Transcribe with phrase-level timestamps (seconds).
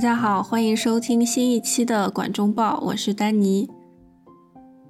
[0.00, 3.68] 大家好，欢迎收听新一期的《管中报》，我是丹尼。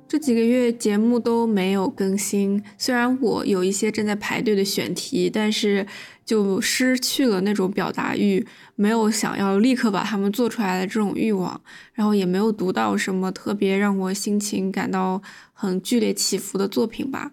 [0.07, 5.85] 这几个月节目都没有更新，虽然我有一些正在排队的选题，但是
[6.25, 8.47] 就失去了那种表达欲，
[8.77, 11.61] 没有想要立刻把它们做出来的这种欲望，
[11.93, 15.21] 然后也没有读到什么特别让我心情感到
[15.53, 17.33] 很剧烈起伏的作品吧。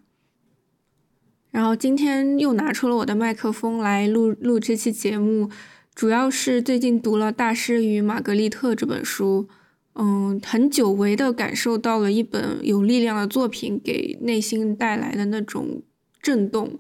[1.52, 5.52] 然后今天又拿出了我的麦克风来录录这期节目。
[5.98, 9.50] 主要是最近读了《大师与玛格丽特》这本书，
[9.96, 15.82] 嗯，很久违的感受到了一本有力量的作品给内心带来的那种
[16.22, 16.78] 震动，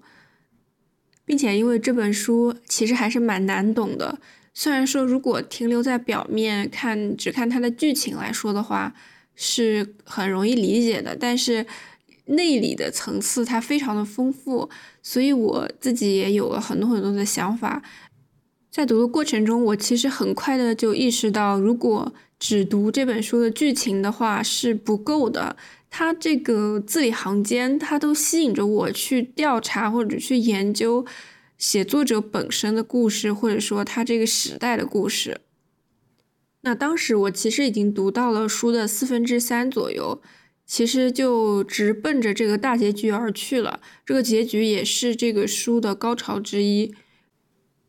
[1.25, 4.19] 并且因为这本书其实还是蛮难懂的，
[4.53, 8.93] 虽然说如果停留在表面看，只看它的剧情来说的话，
[9.33, 11.65] 是很容易理解的，但是
[12.25, 14.69] 内里的层次它非常的丰富，
[15.01, 17.81] 所以我自己也有了很多很多的想法。
[18.77, 25.57] 在读的过程中，我其实很快的就意识到，如果只读这本书的剧情的话是不够的。
[25.89, 31.03] 它这个字里行间，它都吸引着我去调查或者去研究
[31.57, 35.41] 写作者本身的故事，或者说他这个时代的故事。
[36.61, 40.21] 那当时我其实已经读到了书的四分之三左右，
[40.67, 43.79] 其实就直奔着这个大结局而去了。
[44.05, 46.93] 这个结局也是这个书的高潮之一。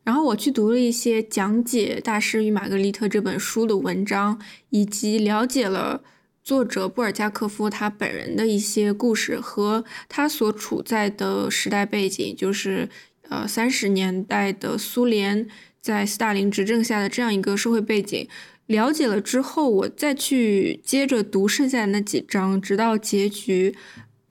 [0.08, 6.02] 然后我去读了一些讲解《大师与玛格丽特》这本书的文章，以及了解了
[6.42, 12.88] 作者布尔加科夫他本人的一些故事和他所处在的时代背景，就是
[13.28, 15.46] 呃三十年代的苏联
[15.82, 18.26] 在斯大林执政下的这样一个社会背景。
[18.64, 23.76] 了解了之后，我再去接着读剩下的那几章，直到结局，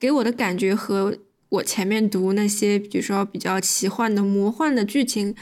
[0.00, 1.16] 给我的感觉和
[1.50, 5.36] 我前面读那些，比如说比较奇幻的、魔幻的剧情。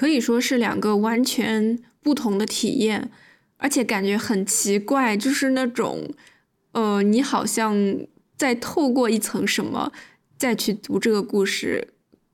[0.00, 3.10] 可以说是两个完全不同的体验，
[3.58, 6.08] 而且感觉很奇怪，就是那种，
[6.72, 7.76] 呃，你好像
[8.34, 9.92] 在透过一层什么
[10.38, 11.88] 再去读这个故事，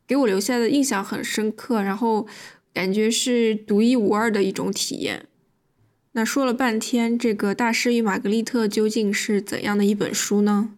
[0.06, 2.28] 给我留下的印象很深刻，然后
[2.72, 5.26] 感觉是独一无二的一种体验。
[6.12, 10.70] 那说了半天，这个《大师与玛格丽特》究竟是怎样的一本书呢？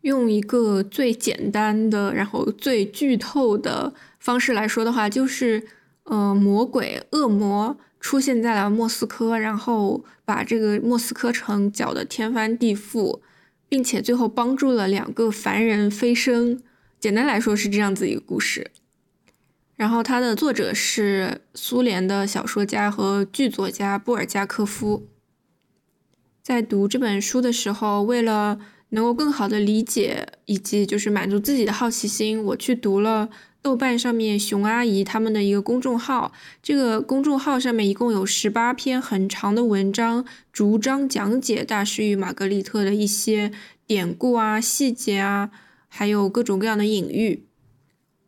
[0.00, 5.62] 用一个最简单的，然后最剧透的方式来说的话，就是。
[6.04, 13.20] 呃，魔鬼、恶魔出现在了莫斯科，然后把这个莫斯科城搅得天翻地覆，
[13.68, 16.60] 并且最后帮助了两个凡人飞升。
[16.98, 18.70] 简单来说是这样子一个故事。
[19.76, 25.06] 然后它的作者是苏联的小说家和剧作家布尔加科夫。
[26.42, 28.58] 在读这本书的时候，为了
[28.90, 33.30] 能够更好的理解以及就是满足自己的好奇心，我去读了。
[33.62, 43.52] 豆瓣上面熊阿姨他们的一个公众号，这个公众号上面一共有十八篇很长的文章，逐章讲解《大师与玛格丽特》的一些
[43.86, 45.50] 典故啊、细节啊，
[45.86, 47.44] 还有各种各样的隐喻。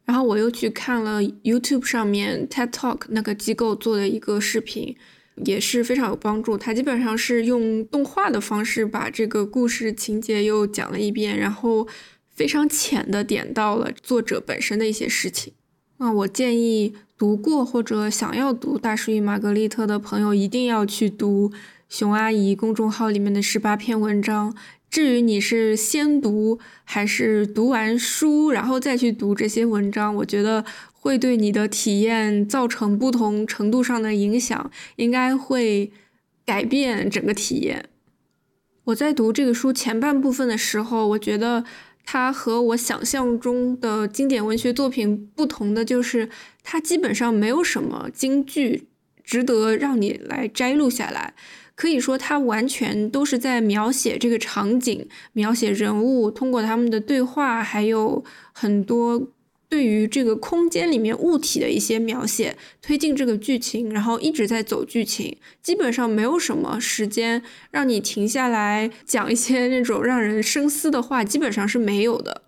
[0.05, 4.95] 然后我又去看了 YouTube 上面 TED Talk 那个机构做的一个视频，
[5.45, 6.57] 也是非常有帮助。
[6.57, 11.89] 它基本上是用动画的方式把这个故事情节又讲了一遍，然后。
[12.35, 15.53] 非常浅的点到了作者本身的一些事情。
[15.99, 21.53] 那我建议读过或者想要读《大师与玛格丽特》的朋友一定要去读
[21.89, 24.55] 熊阿姨公众号里面的十八篇文章。
[24.91, 35.93] 至于你是先读还是读完书然后再去读这些文章，我觉得会对你的体验造成不同程度上的影响，应该会
[36.45, 37.89] 改变整个体验。
[38.85, 41.65] 我在读这个书前半部分的时候，我觉得。
[42.05, 46.29] 它和我想象中的经典文学作品不同的就是，
[46.63, 48.89] 它基本上没有什么京剧
[49.25, 51.35] 值得让你来摘录下来。
[51.75, 58.23] 可以说，它完全都是在描写这个场景，描写人物，通过他们的对话，还有
[58.53, 59.29] 很多。
[59.69, 72.43] 对于这个空间里面物体的一些描写，推进这个剧情，然后一直在走剧情，基本上没有什么时间让你停下来讲一些那种让人深思的话，基本上是没有的。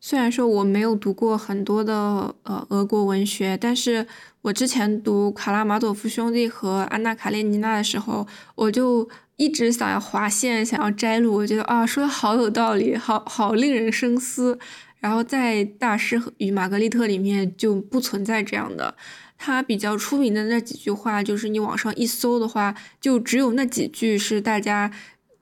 [0.00, 4.06] 虽然说我没有读过很多的呃俄国文学，但是
[4.42, 14.58] 我之前读卡拉马佐夫兄弟和安娜卡列尼娜的时候，我就一直想要划线，想要摘录，我觉得啊说的好有道理，好好令人深思。
[15.04, 18.96] 然后在《大师与玛格丽特》里面就不存在这样的，
[19.36, 24.90] 他比较出名的那几句话，就是你网上一搜的话，就只有那几句是大家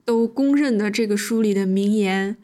[0.03, 2.35] 都公认的这个书里的名言。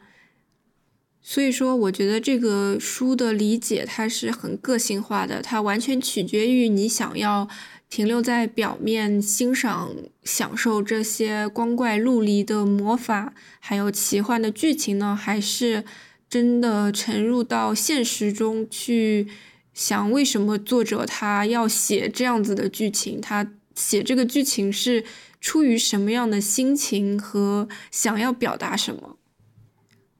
[1.20, 7.46] 所以说，我觉得这个书的理解它是很个性化的，它完全取决于你想要
[7.90, 9.90] 停留在表面欣赏、
[10.24, 15.84] 享受这些光怪陆离的魔法，还有奇幻的剧情呢，还是
[16.30, 19.26] 真的沉入到现实中去
[19.74, 25.04] 想为什么作者他要写这样子的剧情，他写这个剧情是
[25.40, 29.16] 出于什么样的心情和想要表达什么。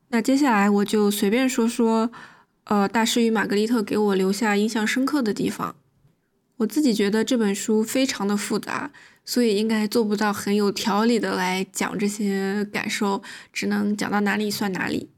[0.08, 2.10] 那接下来我就随便说说，
[2.64, 5.76] 呃，《大师与玛格丽特》给我留下印象深刻的地方。
[6.56, 8.90] 我自己觉得这本书非常的复杂，
[9.24, 13.22] 所以应该做不到很有条理的来讲这些感受，
[13.52, 15.10] 只能讲到哪里算哪里。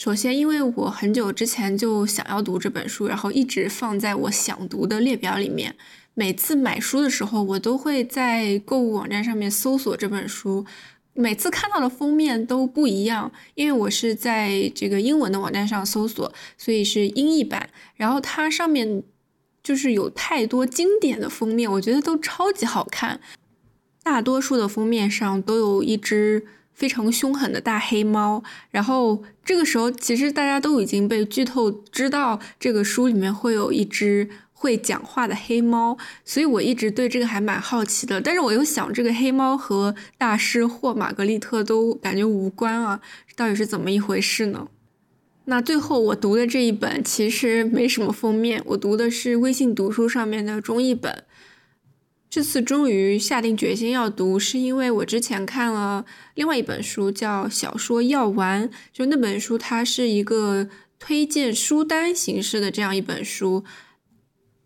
[0.00, 5.76] 首先，因为我很久之前就想要读这本书，然后一直放在我想读的列表里面。
[6.14, 10.64] 每次买书的时候，我都会在购物网站上面搜索这本书。
[11.12, 17.68] 每次看到的封面都不一样，因为我是在这个英文的网站上搜索，所以是英译版。
[17.94, 19.02] 然后它上面
[19.62, 23.20] 就是有太多经典的封面，我觉得都超级好看。
[24.02, 28.42] 大多数的封面上都有一只非常凶狠的大黑猫。
[28.70, 34.28] 然后这个时候，其实大家都已经被剧透，知道这个书里面会有一只。
[34.52, 38.20] 会讲话的黑猫，所以我一直对这个还蛮好奇的。
[38.20, 43.00] 但是我又想，这个黑猫和大师或玛格丽特都感觉无关啊，
[43.34, 44.68] 到底是怎么一回事呢？
[45.46, 51.24] 那最后我读的这一本其实没什么封面，我读的是微信读书上面的中译本。
[52.30, 56.06] 这次终于下定决心要读，是因为我之前看了
[56.36, 60.68] 另外一本书，叫《小说药丸》，就那本书它是一个
[61.00, 63.64] 推荐书单形式的这样一本书。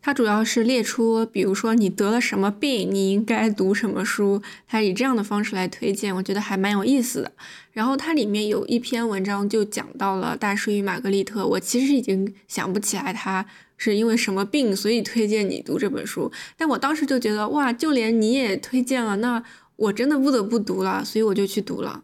[0.05, 7.33] 它主要是列出，比如说你得了什么病，你应该读什么书，它以这样的方式来推荐，我觉得还蛮有意思的。
[7.73, 13.47] 然后它里面有一篇文章就讲到了《大师与玛格丽特》，我其实已经想不起来他
[13.79, 16.31] 是因为什么病，所以推荐你读这本书。
[16.59, 19.43] 但我当时就觉得，哇，就连你也推荐了，那
[19.77, 22.03] 我真的不得不读了，所以我就去读了。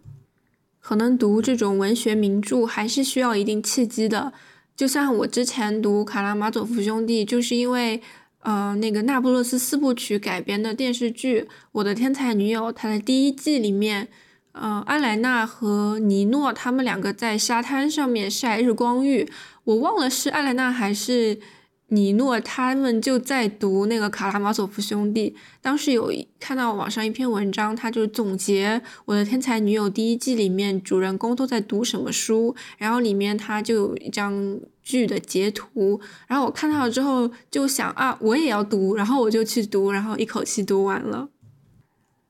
[0.80, 4.32] 可能读这种文学名著还是需要一定契机的。
[4.76, 8.00] 就像我之前读《卡拉马佐夫兄弟》，就是因为，
[8.40, 14.08] 呃，那个《那不勒斯四部曲》改编的电视剧《我的天才女友》，它的第一季里面，
[14.52, 19.30] 呃，安莱娜和尼诺他们两个在沙滩上面晒日光浴，
[19.64, 21.38] 我忘了是安莱娜还是。
[21.92, 41.28] 尼诺他们就在读那个《卡拉马佐夫兄弟》，当时有看到网上一篇文章，他就总结《我的天才女友》第一季里面主人公都在读什么书，然后里面他就有一张剧的截图，然后我看到了之后就想啊，我也要读，然后我就去读，然后一口气读完了。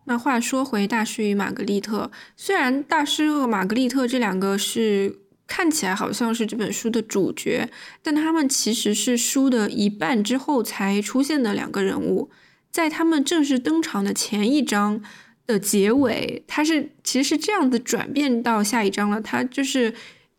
[0.06, 5.20] 那话说回《大师与玛格丽特》，虽然大师和玛格丽特这两个是。
[5.50, 7.68] 看起来好像是这本书的主角，
[8.04, 12.30] 但他们其实是书的一半之后才出现的两个人物。
[12.70, 15.02] 在他们正式登场的前一章
[15.48, 19.20] 的结尾，他是其实是这样子转变到下一章了。
[19.20, 19.92] 他就是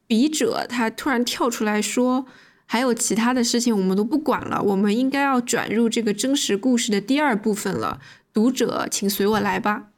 [0.08, 2.25] 笔者，他突然跳出来说，
[2.66, 8.00] 还有其他的事情我们都不管了，我们应该要转入这个真实故事的第二部分了。
[8.31, 9.90] 读者，请随我来吧。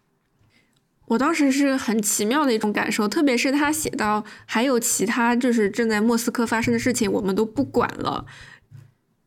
[1.05, 8.25] 我当时是很奇妙的一种感受，特别是他写到还有其他就是正在莫斯科发生的事情，我们都不管了。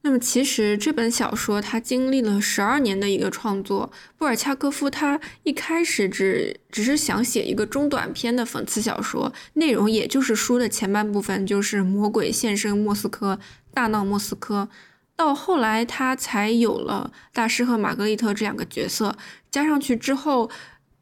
[0.03, 13.39] 那么其实这本小说它经历了十二年的一个创作，布尔恰科夫他一开始只只是想写一个中短篇的讽刺小说，内容也就是书的前半部分，就是魔鬼现身莫斯科，
[13.75, 14.69] 大闹莫斯科。
[15.17, 19.17] 到后来他才有了大师和玛格丽特这两个角色，
[19.51, 20.51] 加上去之后。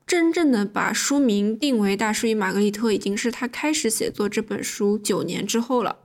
[0.06, 5.99] 真正的把书名定为《大师与玛格丽特》，已经是他开始写作这本书九年之后了。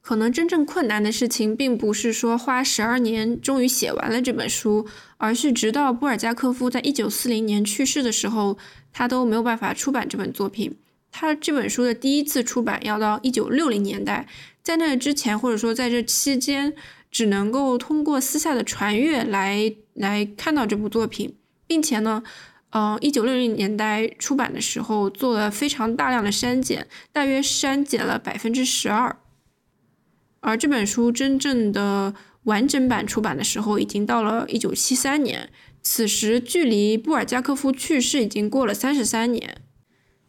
[0.00, 4.86] 可能真正困难的事情，并不是说花十二年终于写完了这本书，
[5.16, 8.58] 而是直到布尔加科夫在一九四零年去世的时候，
[8.92, 10.76] 他都没有办法出版这本作品。
[11.10, 14.28] 他这本书的第一次出版要到一九六零年代，
[14.62, 16.74] 在那之前，或者说在这期间，
[17.10, 21.34] 只能够通过私下的传阅来来看到这部作品，
[21.66, 22.22] 并且呢。
[22.76, 29.16] 嗯，一九六零年代出版的时候做了非常大量的删减，大约删减了百分之十二。
[30.40, 32.12] 而这本书真正的
[32.42, 35.50] 完整版出版的时候，已经到了一九七三年，
[35.82, 39.58] 此时距离布尔加科夫去世已经过了三十三年。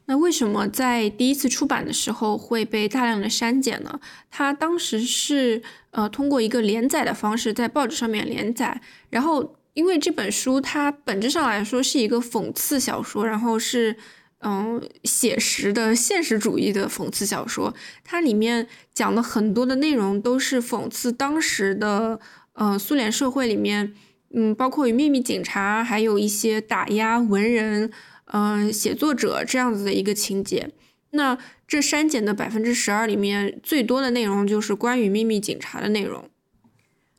[0.06, 4.00] 那为什么在第一次出版的时候会被大量的删减呢？
[4.30, 9.55] 他当时是呃通过一个连载的方式在报纸上面连载，然后。
[9.76, 13.96] 因为这本书它本质上来说是一个讽刺小说，然后是
[14.40, 17.74] 嗯写实的现实主义的讽刺小说。
[18.04, 22.20] 它里面讲的很多的内容都是讽刺当时的
[22.54, 23.94] 呃苏联社会里面，
[24.34, 27.92] 嗯，包括与秘密警察，还有一些打压文人、
[28.28, 30.72] 嗯写作者这样子的一个情节。
[31.12, 36.30] 那这删减的百分之十二里面，最多的内容就是关于秘密警察的内容。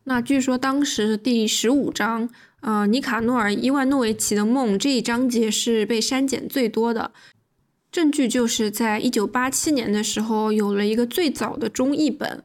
[0.08, 2.28] 那据说当时第十五章，
[2.60, 7.10] 呃，尼卡诺尔·伊万诺维奇的梦这一章节是被删减最多的。
[7.90, 12.44] 证据就是在一九八七年的时候，有了一个最早的中译本。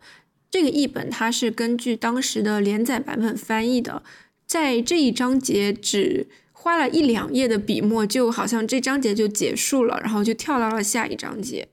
[0.49, 4.01] 这个译本它是根据当时的连载版本翻译的，
[4.47, 11.67] 在这一章节只花了一两页的笔墨，就好像这章节就结束了，然后就跳到了下一章节。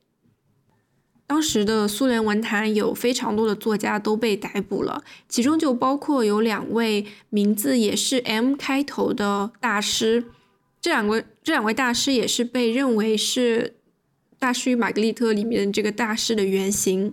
[1.28, 10.25] 当时的苏联文坛有非常多的作家都被逮捕了，其中就包括有两位名字也是 M 开头的大师。
[10.80, 13.75] 这两位这两位大师也是被认为是
[14.38, 17.12] 《大师与玛格丽特》里面这个大师的原型。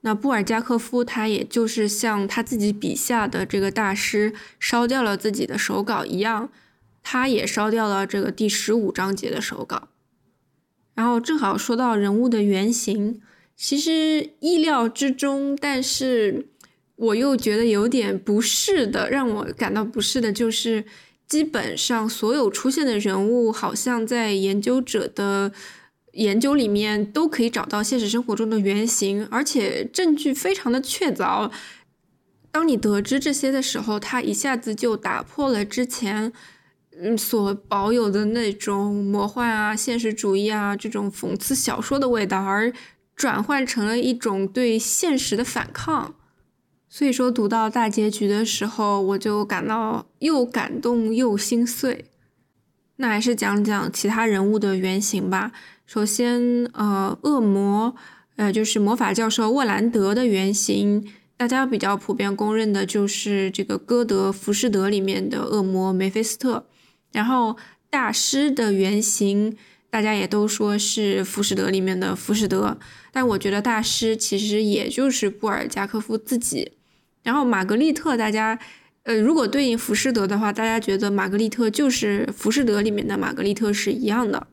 [0.00, 6.50] 那布尔加科夫他也就是像他自己笔下的这个大师烧掉了自己的手稿一样，
[7.04, 9.88] 他也烧掉了这个第十五章节的手稿。
[10.96, 13.20] 然后正好说到人物的原型，
[13.54, 16.48] 其实意料之中，但是
[16.96, 20.84] 我又觉得有点不适的，让我感到不适的就是，
[21.28, 25.52] 基本上所有出现的人物，好像在研究者的
[26.12, 31.50] 研究里面都可以找到现实生活中的原型，而且证据非常的确凿。
[32.50, 36.32] 当你得知这些的时候，他一下子就打破了之前。
[36.98, 42.72] 嗯，所保有的那种魔幻啊、现实主义啊这种讽刺小说的味道，而
[43.14, 46.14] 转换成了一种对现实的反抗。
[46.88, 52.06] 所以说，读到大结局的时候，我就感到又感动又心碎。
[52.96, 55.52] 那还是讲讲其他人物的原型吧。
[55.84, 57.94] 首先，呃，恶魔，
[58.36, 66.64] 呃，就是魔法教授沃兰德的原型，大家比较普遍公认的就是这个歌德《浮士德》里面的恶魔梅菲斯特。
[67.16, 67.56] 然后
[67.88, 69.56] 大师的原型，
[69.88, 72.76] 大家也都说是《浮士德》里面的浮士德，
[73.10, 76.72] 但我觉得大师其实也就是布尔加科夫自己。
[77.22, 78.58] 然后玛格丽特，大家，
[79.04, 84.46] 呃，如果对应浮士德的话，大家觉得玛格丽特就是《浮士德》里面的玛格丽特是一样的。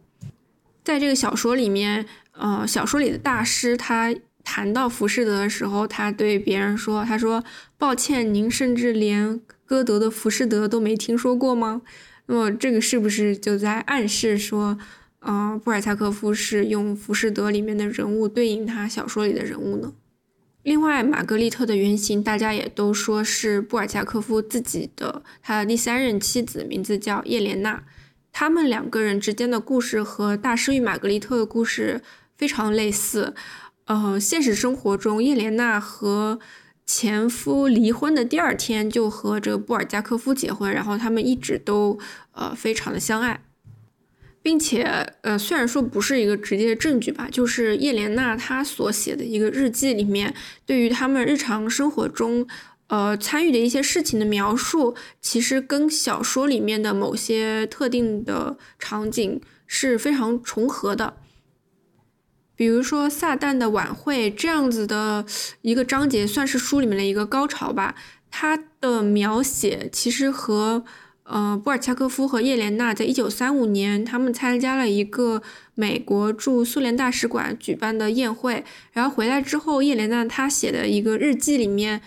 [0.85, 4.15] 在这个小说里面，呃，小说里的大师他
[4.45, 7.43] 谈到浮士德的时候，他对别人说：“他说，
[7.77, 11.81] 抱歉，您甚至连歌德的《浮士德》都没听说过吗？”
[12.25, 14.77] 那么这个是不是就在暗示说，
[15.19, 19.93] 呃，布尔恰科夫是用《浮士德》里面的人物对应他小说里的人物呢？
[20.63, 27.83] 另外，玛格丽特的原型大家也都说是布尔恰科夫自己的，他的第三任妻子名字叫叶莲娜。
[28.31, 32.01] 他们两个人之间的故事和《大师与玛格丽特》的故事
[32.37, 33.35] 非常类似。
[33.85, 36.39] 呃，现实生活中，叶莲娜和
[36.85, 41.97] 前夫离婚的第二天就和这个布尔加科夫结婚，然后他们一直都
[42.33, 43.41] 呃非常的相爱，
[44.41, 44.83] 并且
[45.21, 50.33] 呃虽然说不是一个直接的证据吧，就是叶莲娜她所写的一个日记里面，
[50.65, 52.45] 对于他们日常生活中
[52.87, 61.15] 呃参与的一些事情的描述，其实跟小说里面的某些特定的场景是非常重合的。
[62.55, 65.25] 比如说撒旦的晚会这样子的
[65.61, 67.95] 一个章节，算是书里面的一个高潮吧。
[68.29, 70.83] 它的描写其实和
[71.23, 75.41] 呃布尔恰科夫和叶莲娜在一九三五年他们参加了一个
[75.75, 82.01] 美国驻苏联大使馆举办的宴会，然后回来之后，叶莲娜她写的一个日记里面，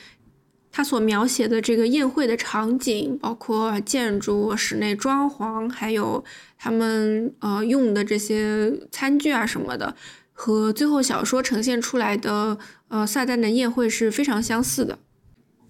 [0.72, 6.24] 她所描写的这个宴会的场景，包括建筑、室内装潢，还有
[6.58, 9.94] 他们呃用的这些餐具啊什么的。
[10.38, 14.98] 和最后小说呈现出来的，呃，撒旦的宴会是非常相似的。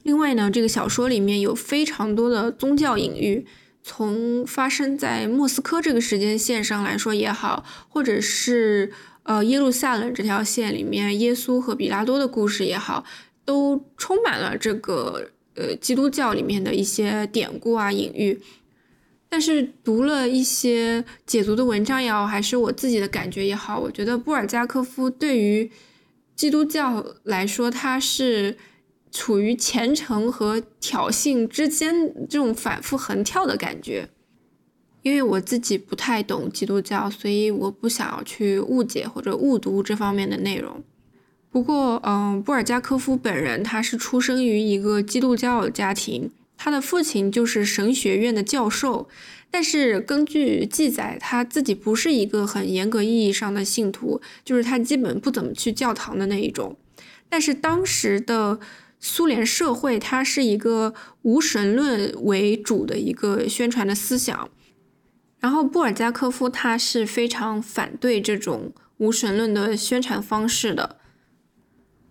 [0.02, 3.46] 另外呢，这个小说里面有非常多的宗教隐喻，
[3.82, 8.90] 从发生在莫斯科这个时间线上来说也好，或者是
[9.22, 13.04] 呃耶路撒冷这条线里面耶稣和比拉多的故事也好，
[13.44, 18.42] 都充满了这个呃基督教里面的一些典故啊隐喻。
[19.28, 25.70] 但是读了一些解读的文章也好，还是我自己的感觉也好，我觉得布尔加科夫对于
[26.34, 28.56] 基督教来说，他是
[29.10, 34.08] 处于虔诚和挑衅之间这种反复横跳的感觉。
[35.02, 40.82] 因为我自己不太懂基督教，所以我不想要去误解或者误读这方面的内容。
[41.50, 46.30] 不过，嗯，布尔加科夫本人他是出生于一个基督教家庭。
[46.56, 49.08] 他的父亲就是神学院的教授，
[49.50, 56.76] 但是根据记载，他自己不是一个很严格意义上的信徒，就是他基本不怎么去教堂的那一种。
[57.28, 58.58] 但是当时的
[58.98, 64.48] 苏联社会，它是一个无神论为主的一个宣传的思想。
[65.38, 70.96] 然后布尔加科夫他是非常反对这种无神论的宣传方式的。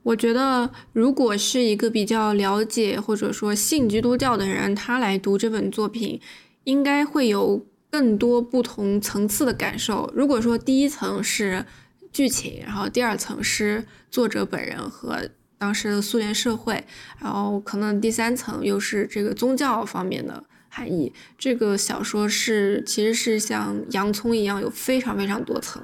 [0.06, 6.22] 我觉得，如果是一个比较了解或者说信基督教的人，他来读这本作品，
[6.66, 10.12] 应该会有更多不同层次的感受。
[10.16, 11.66] 如果说第一层是
[12.12, 16.84] 剧情，然后第二层是作者本人和当时的苏联社会，
[17.20, 20.44] 然后可能第三层又是这个宗教方面的。
[20.70, 25.82] 含义，这个小说是其实是像洋葱一样有非常非常多层。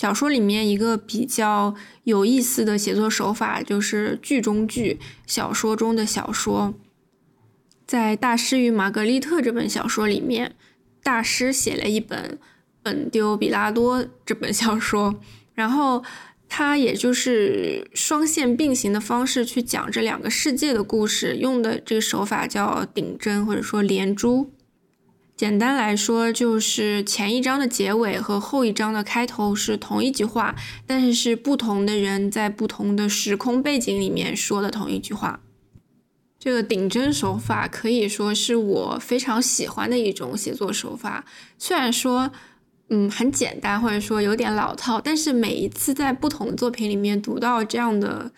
[0.00, 6.72] 小说里面一个比较有意思的写作手法就是剧中剧，小说中的小说。
[7.86, 10.54] 在《大师与玛格丽特》这本小说里面，
[11.02, 12.38] 大师写了一本
[12.82, 15.20] 《本丢比拉多》这本小说，
[15.52, 16.02] 然后。
[16.52, 24.50] 它也就是双线并行的方式去讲这两个世界的故事，用的这个手法叫顶针或者说连珠。
[25.40, 30.54] 简单来说，就是前一章的结尾和后一章的开头是同一句话，
[30.86, 35.40] 但是是不同的人在不同的时空背景里面说的同一句话。
[36.38, 41.24] 这个顶针手法可以说是我非常喜欢的一种写作手法，
[41.56, 42.30] 虽然说。
[42.92, 48.32] 嗯，很简单，或者说有点老套，但是每一次在不同作品里面读到这样的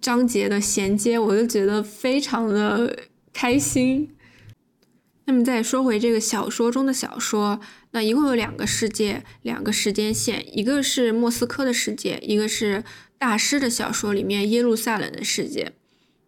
[0.00, 2.98] 章节的衔接，我就觉得非常的
[3.34, 4.15] 开心。
[5.26, 12.82] 那么再说回这个小说中的小说，那一共有两个世界，两个时间线，一个是莫斯科的世界，一个是
[13.18, 15.72] 大师的小说里面耶路撒冷的世界。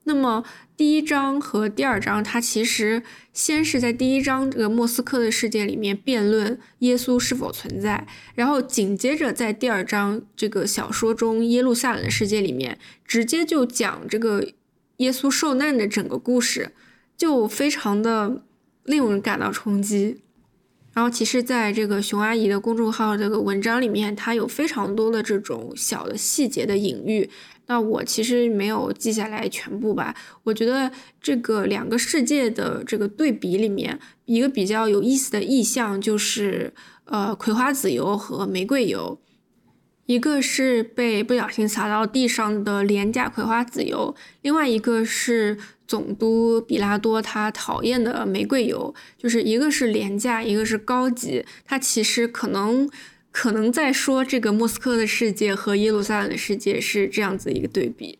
[0.05, 0.45] 那么。
[0.78, 3.02] 第一章和第二章，它其实
[3.33, 8.06] 先是在第一章这个莫斯科的世界里面辩论耶稣是否存在，
[8.37, 14.52] 然后紧接着在第二章这个小说中耶路撒冷的世界里面，直接就讲这个
[14.99, 16.71] 耶稣受难的整个故事，
[17.17, 18.45] 就非常的
[18.89, 20.23] 令人感到冲击。
[20.93, 27.31] 然后其实在这个熊阿姨的公众号这个文章里面，它有非常多的这种小的细节的隐喻。
[27.67, 30.17] 那我其实没有记下来全部吧。
[30.43, 36.73] 我觉得这个两个世界的这个对比里面，一个比较有意思的意象就是，
[37.05, 39.21] 呃，葵花籽油和玫瑰油，
[40.07, 52.89] 一个是被不小心洒到地上的廉价葵花籽油，另外一个是总督比拉多他讨厌的玫瑰油，就是一个是廉价，一个是高级，它其实可能。
[53.31, 58.19] 可能在说这个莫斯科的世界和耶路撒冷的世界是这样子一个对比。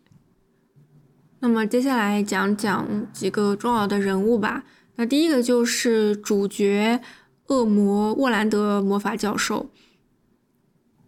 [1.41, 4.65] 那么接下来讲讲几个重要的人物吧。
[4.97, 7.01] 那第一个就是主角
[7.47, 9.71] 恶魔沃兰德魔法教授。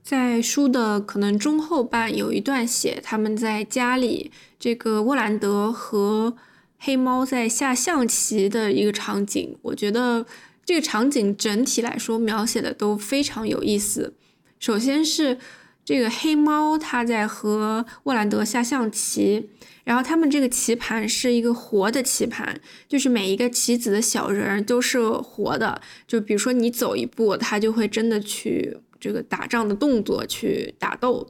[0.02, 6.34] 在书的可能中后半有一段写他们在家里，这个沃兰德和
[6.80, 9.56] 黑猫在下象棋的一个场景。
[9.62, 10.26] 我觉得。
[10.62, 14.14] 这个场景整体来说描写的都非常有意思。
[14.60, 15.36] 首先是
[15.84, 19.48] 这个黑猫，它在和沃兰德下象棋，
[19.82, 25.80] 然后他们这个棋盘是一个活的棋盘，就是每一个棋子的小人都是活的。
[26.06, 31.26] 就比如说你走一步，它就会真的去这个打仗的动作去打斗。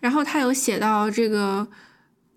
[0.00, 1.66] 然后他有写到这个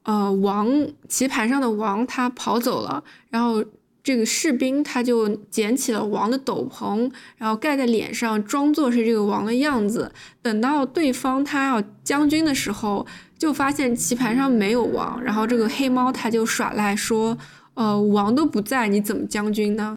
[0.10, 0.68] 呃王
[1.08, 3.64] 棋盘上的王，他跑走了，然后。
[4.02, 10.12] 这个士兵他就捡起了王的斗篷，然后盖在脸上，装作是这个王的样子。
[10.42, 13.06] 等到对方他要将军的时候，
[13.38, 17.38] 就发现棋盘上没有王，然后这个黑猫他就耍赖说
[17.76, 19.96] ：“呃，王都不在，你怎么将军呢？”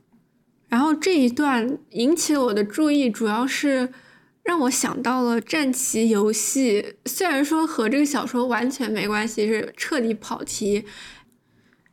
[0.68, 3.88] 然后这一段引起了我的注意，主要是
[4.42, 10.84] 让我想到了战棋游戏，虽然说和这个小说完全没关系，是彻底跑题。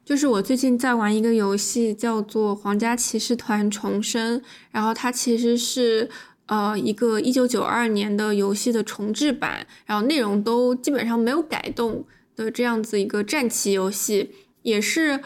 [0.03, 4.39] 就是我最近在玩一个游戏，叫做《皇家骑士团重生》，
[4.71, 6.09] 然后它其实是
[6.47, 12.03] 呃一个一九九二年的游戏的重制版，然后内容都基本上没有改动
[12.35, 14.31] 的这样子一个战棋游戏，
[14.63, 15.19] 也是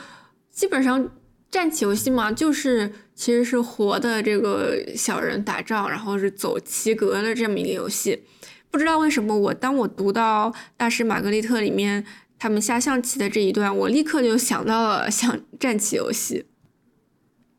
[0.52, 1.10] 基本上
[1.54, 8.24] 战棋游戏嘛，就是其实是活的这个小人打仗，然后是走棋格的这么一个游戏。
[8.72, 12.04] 不知道为什么我当我读到《大师玛格丽特》里面。
[12.40, 16.46] 他们下象棋的这一段，我立刻就想到了像战棋游戏。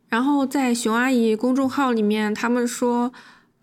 [0.08, 3.10] 然后在熊阿姨公众号里面，他们说，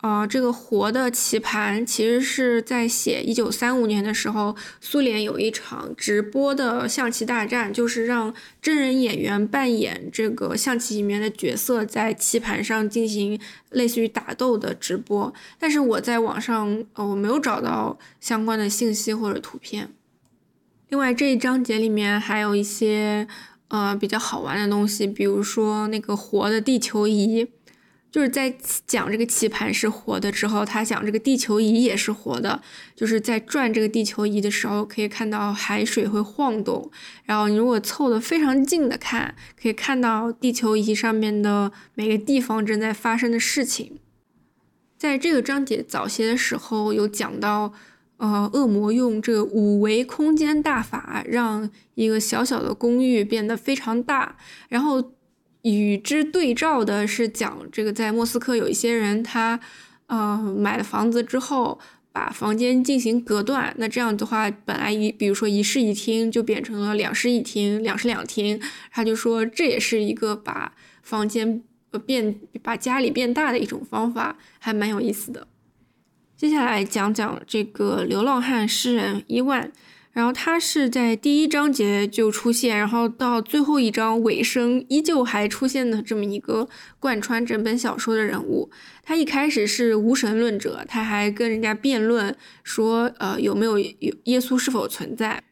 [0.02, 15.32] 啊，这个《活的棋盘》其实是在写一九三五年的时候，苏联有一场直播的象棋大战，就是让真人演员扮演这个象棋里面的角色，在棋盘上进行类似于打斗的直播。
[15.56, 19.92] 但是我在网上，呃，我没有找到相关的信息或者图片。
[20.88, 23.28] 另外这一章节里面还有一些
[23.68, 27.46] 呃比较好玩的东西，比如说那个活的地球仪。
[28.12, 28.54] 就是在
[28.86, 32.60] 讲这个棋盘是活的之后，他讲这个地球仪也是活的。
[32.94, 36.90] 就是在转这个地球仪的时候，可以看到海水会晃动。
[37.24, 43.98] 然后你如果凑得非常近的看，可以看到地球仪上面的每个地方正在发生的事情。
[44.98, 47.72] 在这个章节早些的时候有讲到，
[48.18, 54.36] 呃，恶魔用这个五维空间大法，让一个小小的公寓变得非常大，
[54.68, 55.12] 然后。
[55.62, 59.58] 与之对照的是讲这个，在莫斯科有一些人，他
[60.06, 61.78] 呃买了房子之后，
[62.10, 63.72] 把房间进行隔断。
[63.78, 68.60] 那这样的话，本来一比如说一室一厅，就变成了两室一厅、两室两厅。
[68.90, 71.62] 他就说这也是一个把房间
[72.04, 75.46] 变、把家里变大的一种方法，还蛮有意思的。
[76.36, 79.70] 接下来讲讲这个流浪汉诗人伊万。
[80.12, 86.68] 然后他是在第一章节就出现，然后到最后一章尾声依旧还出现的这么一个
[87.00, 88.70] 贯穿整本小说的人物。
[89.02, 95.42] 他一开始是无神论者，他还跟人家辩论说，呃，有没有有耶稣是否存在。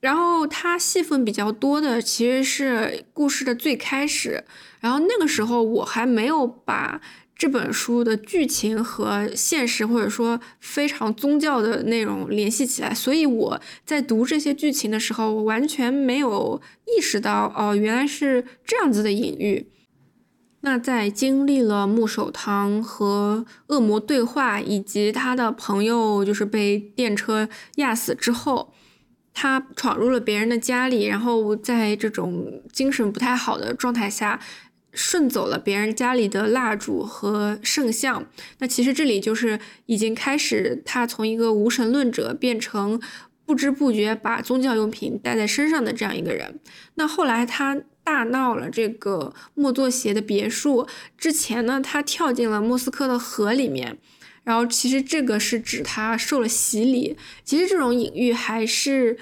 [0.00, 4.44] 然后他戏份比较多的其实是故事的最开始，
[4.80, 7.00] 然后那个时候我还没有把。
[7.40, 19.70] 这本书的剧情和现实或者说非常宗教的内容联系起来，所以我在读这些剧情的时候，我完全没有意识到哦，原来是这样子的隐喻。
[20.60, 28.74] 那在经历了木守堂和恶魔对话，以及他的朋友就是被电车压死之后，
[29.32, 34.38] 他闯入了别人的家里，然后在这种精神不太好的状态下。
[34.92, 38.26] 顺走了别人家里的蜡烛和圣像，
[38.58, 43.00] 那其实这里就是已经开始，他从一个无神论者变成
[43.46, 46.58] 不知不觉把宗教用品带在身上的这样一个人。
[46.94, 53.98] 那后来他大闹了这个莫作协的别墅之前呢，他跳进了莫斯科的河里面，
[54.44, 57.16] 然后其实这个是指他受了洗礼。
[57.44, 59.18] 其实这种隐喻还是。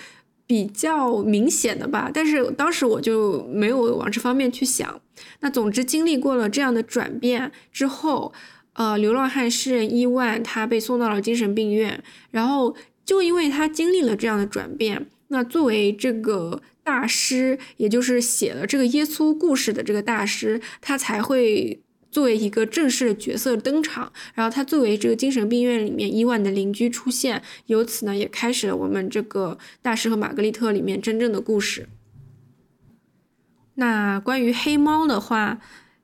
[0.48, 5.00] 比较明显的吧，但是当时我就没有往这方面去想。
[5.40, 8.32] 那总之经历过了这样的转变之后，
[8.72, 21.80] 呃，流浪汉诗人伊万他被送到了精神病院，然后就因为他经历了这样的转变，那作为这个大师，也就是写了这个耶稣故事的这个大师，他才会。
[22.10, 31.86] 作为一个正式的角色登场，然后他作为这个精神病院里面伊万的邻居出现，由此呢也开始了我们这个大师和玛格丽特里面真正的故事。
[33.74, 35.60] 那关于黑猫的话，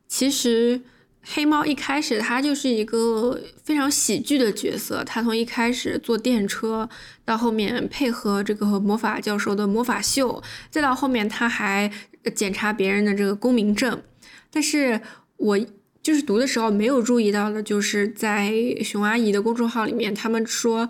[0.07, 0.83] 其实
[1.23, 6.88] 黑猫一开始它就是一个非常喜剧的角色，它从一开始坐电车，
[7.25, 11.90] 到后面配合这个魔法教授的魔法秀，再到后面他还
[12.35, 14.03] 检查别人的这个公民证，
[14.51, 15.01] 但是
[15.38, 15.59] 我。
[16.05, 18.53] 就是读的时候没有注意到的，就是在
[18.85, 20.87] 熊阿姨的公众号里面，他们说，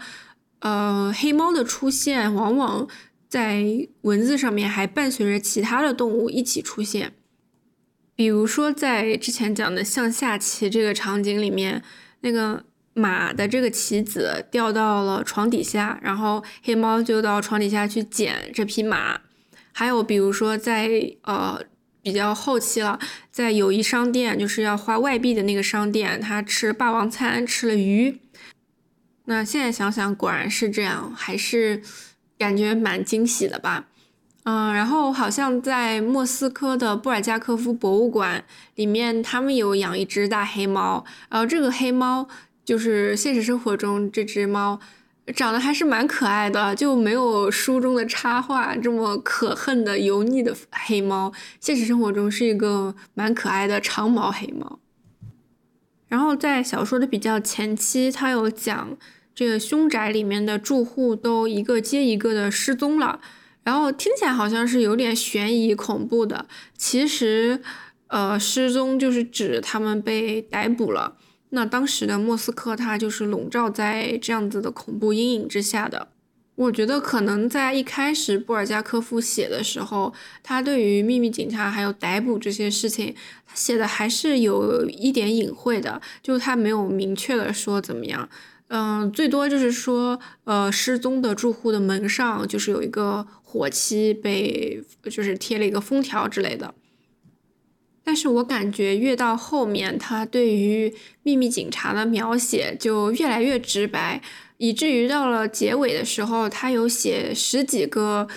[0.58, 2.88] 呃，黑猫的出现往往
[3.28, 7.12] 在文字上面还伴随着其他的动物一起出现，
[8.16, 11.80] 比如说在之前讲的向下棋这个场景里面，
[12.22, 19.20] 那个马的这个棋子掉到了床底下，然后黑猫就到床底下去捡这匹马，
[19.70, 21.62] 还有比如说在呃。
[22.04, 23.00] 比较后期了，
[23.32, 28.20] 在友谊商店，就是要花外币的那个商店，他吃霸王餐吃了鱼。
[29.24, 31.80] 那现在想想，果然是这样，还是
[32.36, 33.86] 感觉蛮惊喜的吧。
[34.42, 42.28] 嗯，然后好像在莫斯科的布尔加科夫博物馆里面，他们有养一只大黑猫，然后这个黑猫
[42.62, 44.78] 就是现实生活中这只猫。
[45.34, 51.32] 长得还是蛮可爱的，就没有书中的插画这么可恨的油腻的黑猫。
[51.60, 54.78] 现实生活中是一个蛮可爱的长毛黑猫。
[56.08, 58.96] 然后在小说的比较前期，他有讲
[59.34, 63.20] 这个凶宅里面的住户都一个接一个的失踪了，
[63.62, 66.46] 然后听起来好像是有点悬疑恐怖的。
[66.76, 67.60] 其实，
[68.08, 71.16] 呃，失踪就是指他们被逮捕了。
[71.54, 76.08] 那当时的莫斯科，它就是笼罩在这样子的恐怖阴影之下的。
[76.56, 80.12] 我觉得可能在一开始布尔加科夫写的时候，
[80.42, 83.14] 他对于秘密警察还有逮捕这些事情，
[83.46, 88.28] 他写的还是有一点隐晦的，就他没有明确的说怎么样。
[88.68, 96.72] 嗯，最多就是说，呃，失踪的住户的门上就是有一个火漆被，就是贴了一个封条之类的。
[98.04, 104.20] 但是我感觉越到后面，他对于秘密警察的描写就越来越直白。
[104.58, 108.28] 以至于到了结尾的时候，他有写十几个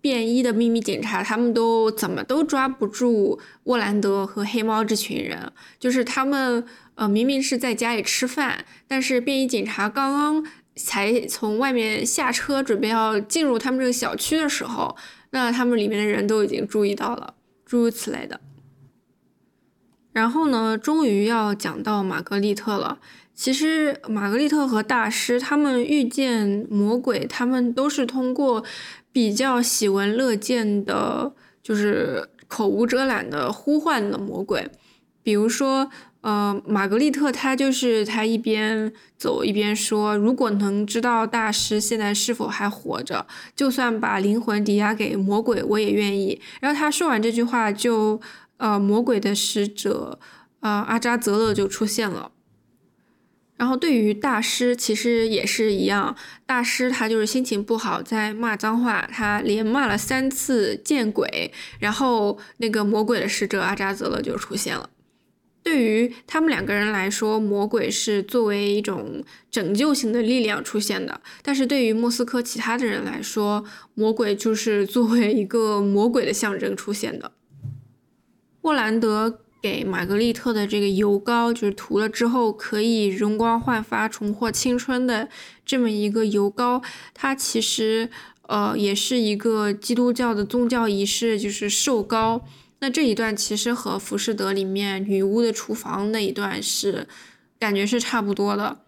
[0.00, 5.52] 便衣的秘密警察，他们都怎么都抓不住沃兰德和黑猫这群人。
[5.78, 10.46] 就是他们呃明明是在家里吃饭，但是便衣警察刚刚
[10.76, 14.96] 才从外面下车，准备要进入他们这个小区的时候，
[15.30, 17.34] 那他们里面的人都已经注意到了，
[17.66, 18.40] 诸如此类的。
[20.12, 22.98] 然后呢，终于要讲到玛格丽特了。
[23.34, 28.62] 其实，玛格丽特和大师他们遇见魔鬼，他们都是通过
[29.12, 34.70] 比较喜闻乐见的，就是口无遮拦的呼唤的魔鬼。
[35.22, 48.20] 比如说，呃，玛格丽特她就是她一边走一边说：“如果能知道大师现在是否还活着，就算把灵魂抵押给魔鬼，我也愿意。”然后他说完这句话，就
[48.60, 50.18] 呃，魔鬼的使者
[50.60, 52.30] 啊，阿扎泽勒就出现了。
[53.56, 64.90] 然后对于大师其实也是一样，大师他就是心情不好，在骂脏话，他连骂了三次见鬼，然后那个魔鬼的使者阿扎泽勒就出现了。
[65.62, 77.32] 对于他们两个人来说，魔鬼是作为一种拯救性的力量出现的，但是对于莫斯科其他的人来说，魔鬼就是作为一个魔鬼的象征出现的。
[78.62, 79.40] 沃兰德。
[79.62, 85.28] 给玛格丽特的这个油膏，就是涂了之后可以容光焕发、重获青春的
[85.66, 86.80] 这么一个油膏，
[87.12, 88.08] 它其实
[88.48, 92.40] 呃也是一个基督教的宗教仪式，就是受膏。
[92.78, 97.06] 那这一段其实和《浮士德》里面女巫的厨房那一段是
[97.58, 98.78] 感觉是差不多的。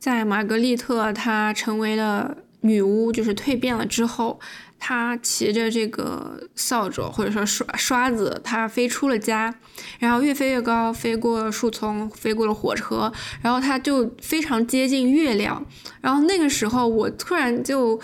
[0.00, 4.40] 在玛格丽特她成为了女巫，就是蜕变了之后。
[4.86, 9.54] 他骑着这个扫帚或者说刷刷子，他飞出了家，
[9.98, 15.64] 然后越飞越高，飞过了树丛，飞过了火车，然后他就非常接近月亮。
[16.02, 17.98] 然后那个时候，我突然就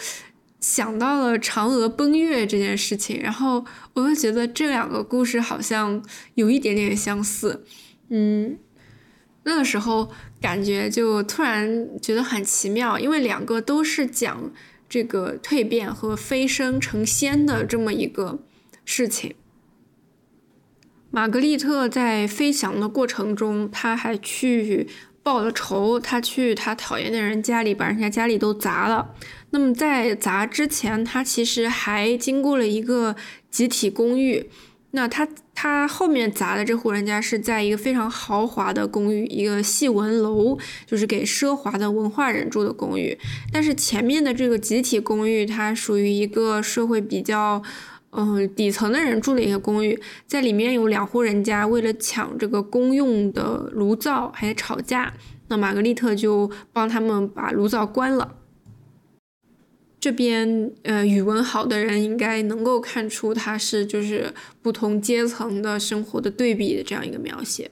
[0.59, 3.63] 想到了嫦娥奔月这件事情，然后
[3.93, 6.03] 我就觉得这两个故事好像
[6.37, 7.63] 有一点点相似。
[8.09, 8.57] 嗯，
[9.43, 14.51] 那个时候感觉就突然觉得很奇妙，因为两个都是讲。
[14.91, 18.41] 这个蜕变和飞升成仙的这么一个
[18.85, 19.35] 事情，
[21.13, 24.89] 玛格丽特在飞翔的过程中，他还去
[25.23, 29.15] 报了仇，他去他讨厌的人家里，把人家家里都砸了。
[29.51, 33.15] 那么在砸之前，他其实还经过了一个
[33.49, 34.51] 集体公寓。
[34.91, 35.29] 那他
[35.63, 43.19] 他后面砸的这户人家是在一个非常豪华的公寓，一个戏文楼，就是给奢华的文化人住的公寓。
[43.53, 47.63] 但是前面的这个集体公寓，它属于一个社会比较，
[48.13, 55.13] 嗯，底层的人住的一个公寓，在里面有两户人家为了抢这个公用的炉灶还吵架，
[55.49, 58.37] 那玛格丽特就帮他们把炉灶关了。
[60.01, 64.33] 这边呃语文好的人应该能够看出，它是就是
[64.63, 67.71] 不同阶层的生活的对比的这样一个描写。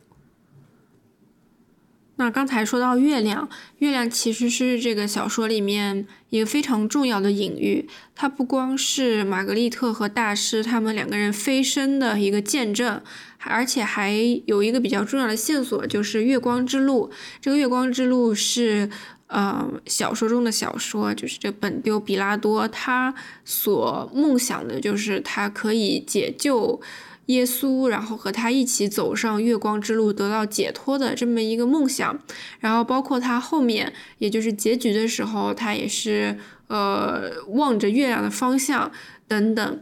[2.17, 13.01] 那刚才说到月亮，月亮其实是这个小说里面一个非常重要的隐喻，它不光是玛格丽特和大师他们两个人飞升的一个见证，
[13.39, 14.13] 而且还
[14.47, 17.11] 有一个比较重要的线索，就是月光之路。
[17.41, 18.91] 这个月光之路是。
[19.29, 23.15] 呃，小说中的小说就是这本丢比拉多，他
[23.45, 26.81] 所梦想的就是他可以解救
[27.27, 32.19] 耶稣，然后和他一起走上月光之路，得到解脱的这么一个梦想。
[32.59, 36.39] 然后包括他后面，也就是结局的时候，他也是
[36.69, 38.91] 呃望着月亮的方向
[39.27, 39.81] 等等。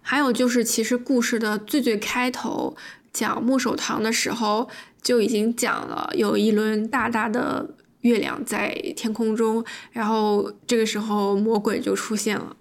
[0.00, 2.74] 还有就是，其实故事的最最开头
[3.12, 4.70] 讲木守堂的时候，
[5.02, 7.74] 就已经讲了有一轮大大的。
[8.06, 12.56] 月亮在天空中，然后这个时候魔鬼就出现了。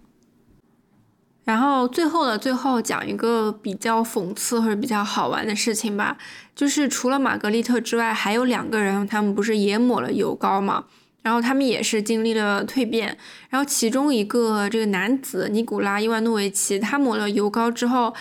[1.44, 6.18] 然后最后的最后讲一个比较讽刺或者比较好玩的事情吧，
[6.56, 10.86] 就是除了玛格丽特之外，还有两个人，他们不是也抹了油膏吗？
[11.22, 13.16] 然后他们也是经历了蜕变。
[13.50, 18.16] 然后其中一个这个男子尼古拉伊万诺维奇，他抹了油膏之后，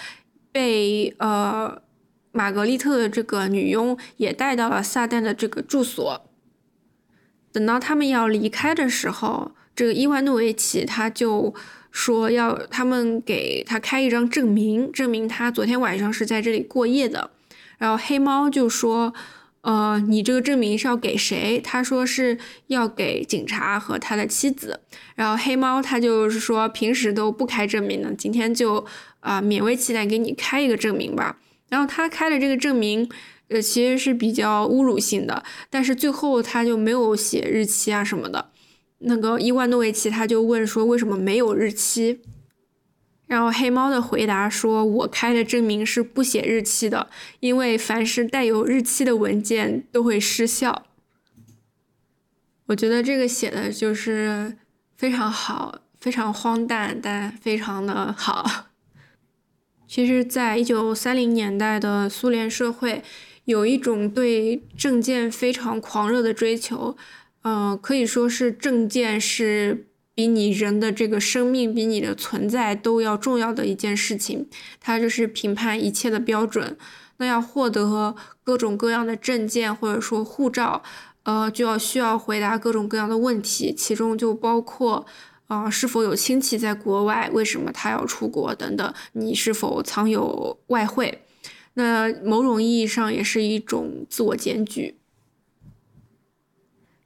[0.52, 1.80] 被呃
[2.32, 6.26] 玛格丽特的这个女佣也带到了撒旦的这个住所。
[7.54, 11.54] 等到他们要离开的时候，这个伊万诺维奇他就
[11.92, 17.30] 说要他们给他开一张证明，证明他昨天晚上是在这里过夜的。
[17.78, 19.14] 然后黑猫就说
[19.62, 22.36] ：“呃，你这个证明是要给谁？”他说是
[22.66, 24.80] 要给警察和他的妻子。
[25.14, 28.84] 然后黑猫他就是说平时都不开证明的，今天就
[29.20, 31.38] 啊勉为其难给你开一个证明吧。
[31.68, 33.08] 然后他开的这个证明，
[33.54, 38.50] 呃，其实是比较侮辱性的，但是最后他就没有写日期啊什么的。
[38.98, 42.18] 那个伊万诺维奇他就问说为什么没有日期？
[43.26, 50.84] 然后黑猫的回答说：“我开的证明是不写日期的，因为凡是带有日期的文件都会失效。”
[52.66, 54.56] 我觉得这个写的就是
[54.96, 58.66] 非常好，非常荒诞，但非常的好。
[59.86, 63.02] 其实，在一九三零年代的苏联社会，
[63.44, 66.96] 有一种对证件非常狂热的追求，
[67.42, 69.86] 嗯，可以说是证件是。
[70.16, 74.46] 比你人的这个生命，比你的存在都要重要的一件事情，
[74.80, 76.76] 它就是评判一切的标准。
[77.16, 80.84] 那要获得各种各样的证件或者说护照，
[81.24, 85.04] 呃，就要需要回答各种各样的问题，其中就包括，
[85.48, 91.23] 啊，是否有亲戚在国外，为什么他要出国等等，你是否藏有外汇？
[91.74, 94.96] 那某种意义上也是一种自我检举。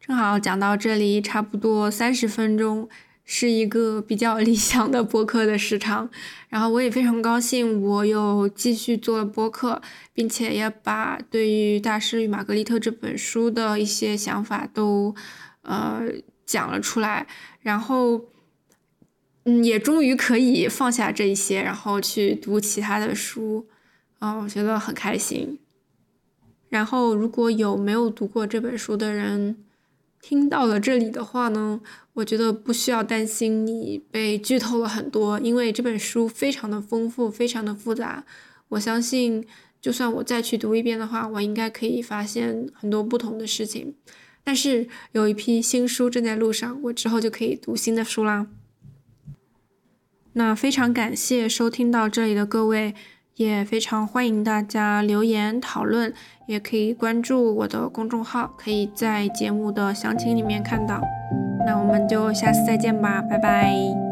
[0.00, 2.88] 正好讲到这里，差不多三十分钟
[3.24, 6.10] 是一个比较理想的播客的时长。
[6.48, 9.82] 然后我也非常高兴，我又继续做了播客，
[10.14, 15.14] 并且也把对于《大师与玛格丽特》这本书的一些想法都
[15.60, 16.04] 呃
[16.46, 17.26] 讲了出来。
[17.60, 18.24] 然后，
[19.44, 23.66] 嗯，也终于可以放下这一些，然后去读其他的书。
[24.18, 25.58] 啊，我觉得很开心。
[26.68, 29.56] 然后，如果有没有读过这本书的人，
[30.20, 31.80] 听到了这里的话呢，
[32.14, 38.24] 我觉得不需要担心你被剧透了很多，因为这本书非常的丰富，非常的复杂。
[38.70, 39.46] 我相信，
[39.80, 43.94] 就算我再去读一遍的话，我应该可以发现很多不同的事情。
[44.44, 48.48] 但是有一批新书正在路上，我之后就可以读新的书啦。
[50.34, 52.94] 那非常感谢收听到这里的各位。
[53.38, 56.12] 也非常欢迎大家留言讨论，
[56.46, 61.00] 也可以关注我的公众号，可以在节目的详情里面看到。
[61.64, 64.07] 那我们就下次再见吧，拜拜。